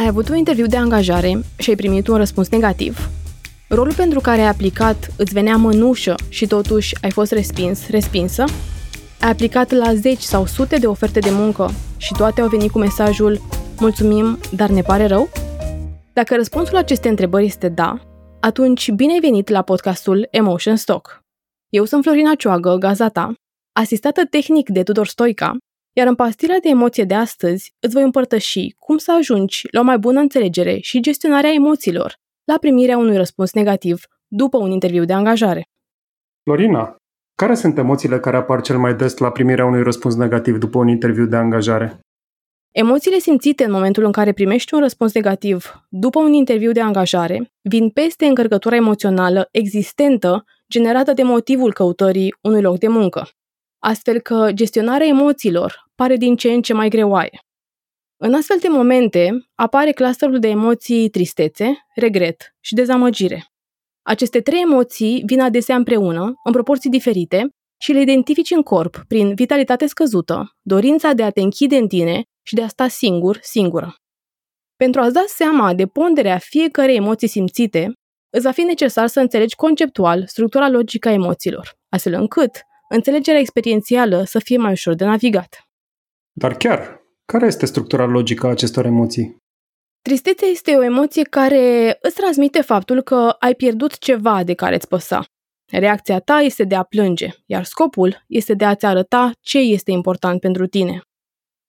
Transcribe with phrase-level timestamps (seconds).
[0.00, 3.10] Ai avut un interviu de angajare și ai primit un răspuns negativ.
[3.68, 8.44] Rolul pentru care ai aplicat îți venea mănușă și totuși ai fost respins, respinsă?
[9.20, 12.78] Ai aplicat la zeci sau sute de oferte de muncă și toate au venit cu
[12.78, 13.40] mesajul
[13.78, 15.28] Mulțumim, dar ne pare rău?
[16.12, 18.00] Dacă răspunsul la aceste întrebări este da,
[18.40, 21.22] atunci bine ai venit la podcastul Emotion Stock.
[21.68, 23.32] Eu sunt Florina Cioagă, gazata,
[23.72, 25.56] asistată tehnic de Tudor Stoica
[25.92, 29.82] iar în pastila de emoție de astăzi îți voi împărtăși cum să ajungi la o
[29.82, 35.12] mai bună înțelegere și gestionarea emoțiilor la primirea unui răspuns negativ după un interviu de
[35.12, 35.62] angajare.
[36.42, 36.96] Florina,
[37.34, 40.88] care sunt emoțiile care apar cel mai des la primirea unui răspuns negativ după un
[40.88, 42.00] interviu de angajare?
[42.72, 47.50] Emoțiile simțite în momentul în care primești un răspuns negativ după un interviu de angajare
[47.60, 53.28] vin peste încărcătura emoțională existentă generată de motivul căutării unui loc de muncă
[53.80, 57.40] astfel că gestionarea emoțiilor pare din ce în ce mai greoaie.
[58.16, 63.44] În astfel de momente apare clusterul de emoții tristețe, regret și dezamăgire.
[64.02, 67.48] Aceste trei emoții vin adesea împreună, în proporții diferite,
[67.82, 72.22] și le identifici în corp prin vitalitate scăzută, dorința de a te închide în tine
[72.42, 73.94] și de a sta singur, singură.
[74.76, 77.92] Pentru a-ți da seama de ponderea fiecărei emoții simțite,
[78.30, 82.50] îți va fi necesar să înțelegi conceptual structura logică a emoțiilor, astfel încât
[82.90, 85.68] înțelegerea experiențială să fie mai ușor de navigat.
[86.32, 89.36] Dar chiar, care este structura logică a acestor emoții?
[90.02, 94.88] Tristețea este o emoție care îți transmite faptul că ai pierdut ceva de care îți
[94.88, 95.24] păsa.
[95.72, 100.40] Reacția ta este de a plânge, iar scopul este de a-ți arăta ce este important
[100.40, 101.02] pentru tine.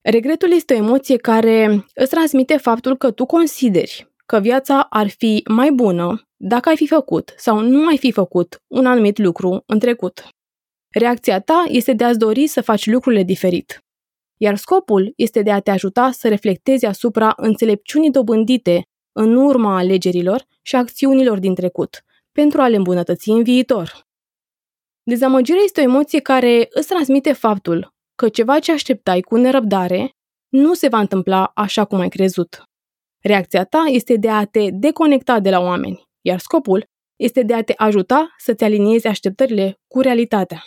[0.00, 5.42] Regretul este o emoție care îți transmite faptul că tu consideri că viața ar fi
[5.48, 9.78] mai bună dacă ai fi făcut sau nu ai fi făcut un anumit lucru în
[9.78, 10.24] trecut.
[10.94, 13.84] Reacția ta este de a-ți dori să faci lucrurile diferit.
[14.36, 18.82] Iar scopul este de a te ajuta să reflectezi asupra înțelepciunii dobândite
[19.12, 24.08] în urma alegerilor și acțiunilor din trecut, pentru a le îmbunătăți în viitor.
[25.02, 30.10] Dezamăgirea este o emoție care îți transmite faptul că ceva ce așteptai cu nerăbdare
[30.48, 32.62] nu se va întâmpla așa cum ai crezut.
[33.22, 36.84] Reacția ta este de a te deconecta de la oameni, iar scopul
[37.16, 40.62] este de a te ajuta să-ți aliniezi așteptările cu realitatea.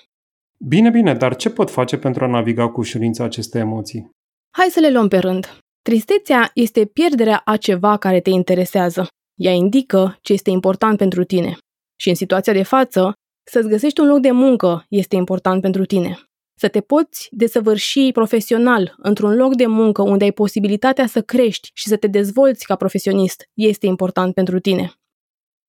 [0.67, 4.09] Bine, bine, dar ce pot face pentru a naviga cu ușurință aceste emoții?
[4.57, 5.57] Hai să le luăm pe rând.
[5.81, 9.07] Tristețea este pierderea a ceva care te interesează.
[9.39, 11.57] Ea indică ce este important pentru tine.
[11.99, 13.13] Și în situația de față,
[13.51, 16.19] să-ți găsești un loc de muncă este important pentru tine.
[16.59, 21.87] Să te poți desăvârși profesional într-un loc de muncă unde ai posibilitatea să crești și
[21.87, 24.93] să te dezvolți ca profesionist este important pentru tine.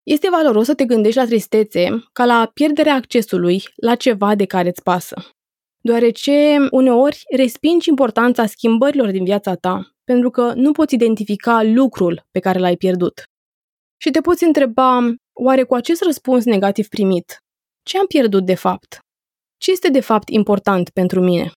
[0.05, 4.69] Este valoros să te gândești la tristețe ca la pierderea accesului la ceva de care
[4.69, 5.17] îți pasă.
[5.81, 12.39] Deoarece uneori respingi importanța schimbărilor din viața ta pentru că nu poți identifica lucrul pe
[12.39, 13.23] care l-ai pierdut.
[13.97, 17.39] Și te poți întreba, oare cu acest răspuns negativ primit,
[17.83, 18.99] ce am pierdut de fapt?
[19.57, 21.51] Ce este de fapt important pentru mine?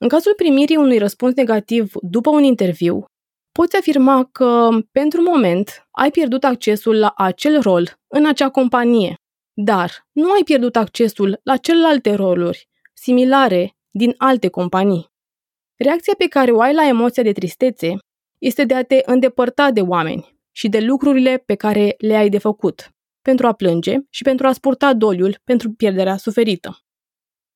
[0.00, 3.04] În cazul primirii unui răspuns negativ după un interviu,
[3.58, 9.14] poți afirma că, pentru moment, ai pierdut accesul la acel rol în acea companie,
[9.52, 15.06] dar nu ai pierdut accesul la celelalte roluri similare din alte companii.
[15.76, 17.96] Reacția pe care o ai la emoția de tristețe
[18.38, 22.38] este de a te îndepărta de oameni și de lucrurile pe care le ai de
[22.38, 22.88] făcut,
[23.22, 26.78] pentru a plânge și pentru a spurta doliul pentru pierderea suferită.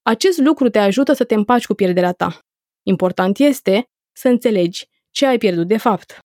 [0.03, 2.38] Acest lucru te ajută să te împaci cu pierderea ta.
[2.82, 6.18] Important este să înțelegi ce ai pierdut de fapt.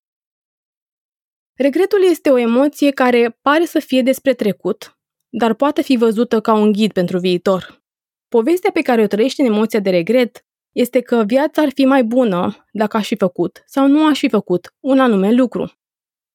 [1.57, 4.97] Regretul este o emoție care pare să fie despre trecut,
[5.29, 7.83] dar poate fi văzută ca un ghid pentru viitor.
[8.27, 12.03] Povestea pe care o trăiești în emoția de regret este că viața ar fi mai
[12.03, 15.71] bună dacă aș fi făcut sau nu aș fi făcut un anume lucru.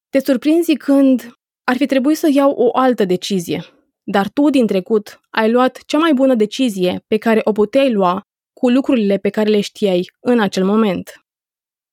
[0.09, 1.33] Te surprinzi când
[1.63, 3.63] ar fi trebuit să iau o altă decizie,
[4.03, 8.21] dar tu din trecut ai luat cea mai bună decizie pe care o puteai lua
[8.53, 11.28] cu lucrurile pe care le știai în acel moment.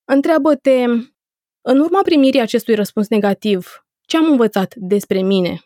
[0.08, 0.84] Întreabă-te,
[1.60, 5.60] în urma primirii acestui răspuns negativ, ce am învățat despre mine?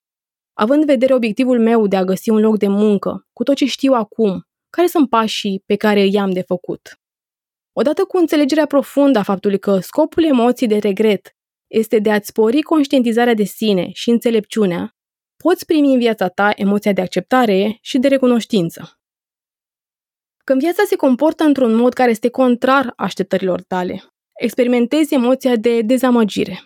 [0.53, 3.67] Având în vedere obiectivul meu de a găsi un loc de muncă, cu tot ce
[3.67, 7.01] știu acum, care sunt pașii pe care i-am de făcut?
[7.73, 12.63] Odată cu înțelegerea profundă a faptului că scopul emoției de regret este de a-ți spori
[12.63, 14.97] conștientizarea de sine și înțelepciunea,
[15.37, 19.01] poți primi în viața ta emoția de acceptare și de recunoștință.
[20.45, 24.10] Când viața se comportă într-un mod care este contrar așteptărilor tale,
[24.41, 26.65] experimentezi emoția de dezamăgire.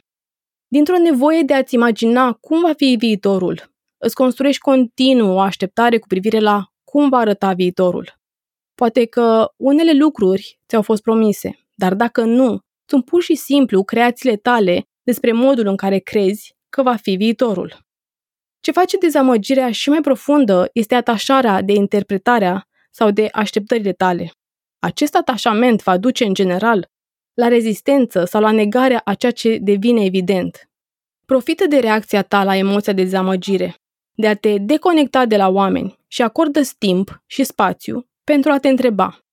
[0.69, 6.07] Dintr-o nevoie de a-ți imagina cum va fi viitorul, îți construiești continuu o așteptare cu
[6.07, 8.13] privire la cum va arăta viitorul.
[8.75, 14.37] Poate că unele lucruri ți-au fost promise, dar dacă nu, sunt pur și simplu creațiile
[14.37, 17.79] tale despre modul în care crezi că va fi viitorul.
[18.61, 24.31] Ce face dezamăgirea și mai profundă este atașarea de interpretarea sau de așteptările tale.
[24.79, 26.93] Acest atașament va duce în general
[27.35, 30.69] la rezistență sau la negarea a ceea ce devine evident.
[31.27, 33.75] Profită de reacția ta la emoția de dezamăgire,
[34.15, 38.69] de a te deconecta de la oameni și acordă timp și spațiu pentru a te
[38.69, 39.25] întreba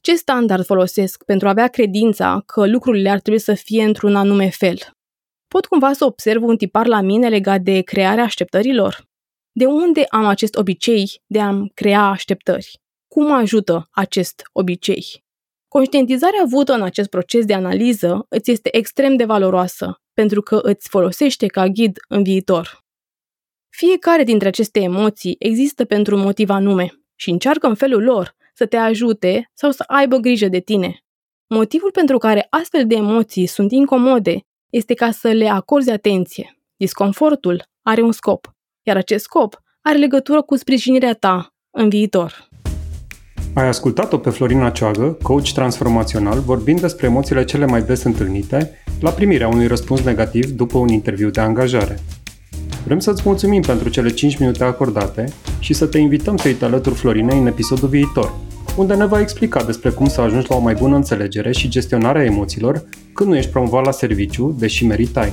[0.00, 4.48] ce standard folosesc pentru a avea credința că lucrurile ar trebui să fie într-un anume
[4.50, 4.78] fel.
[5.48, 9.06] Pot cumva să observ un tipar la mine legat de crearea așteptărilor?
[9.52, 12.80] De unde am acest obicei de a-mi crea așteptări?
[13.08, 15.24] Cum ajută acest obicei?
[15.68, 20.88] Conștientizarea avută în acest proces de analiză îți este extrem de valoroasă, pentru că îți
[20.88, 22.84] folosește ca ghid în viitor.
[23.68, 28.66] Fiecare dintre aceste emoții există pentru un motiv anume și încearcă în felul lor să
[28.66, 31.04] te ajute sau să aibă grijă de tine.
[31.46, 34.40] Motivul pentru care astfel de emoții sunt incomode
[34.70, 36.58] este ca să le acorzi atenție.
[36.76, 38.50] Disconfortul are un scop,
[38.82, 42.48] iar acest scop are legătură cu sprijinirea ta în viitor.
[43.52, 49.10] Ai ascultat-o pe Florina Ceagă, coach transformațional, vorbind despre emoțiile cele mai des întâlnite la
[49.10, 51.98] primirea unui răspuns negativ după un interviu de angajare.
[52.84, 56.94] Vrem să-ți mulțumim pentru cele 5 minute acordate și să te invităm să-i te alături
[56.94, 58.34] Florinei în episodul viitor,
[58.76, 62.24] unde ne va explica despre cum să ajungi la o mai bună înțelegere și gestionarea
[62.24, 65.32] emoțiilor când nu ești promovat la serviciu, deși meritai.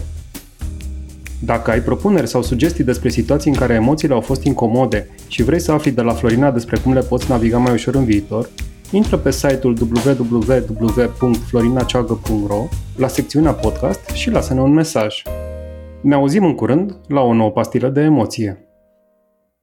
[1.39, 5.59] Dacă ai propuneri sau sugestii despre situații în care emoțiile au fost incomode și vrei
[5.59, 8.49] să afli de la Florina despre cum le poți naviga mai ușor în viitor,
[8.91, 12.67] intră pe site-ul www.florinaceagă.ro
[12.97, 15.21] la secțiunea podcast și lasă-ne un mesaj.
[16.01, 18.64] Ne auzim în curând la o nouă pastilă de emoție.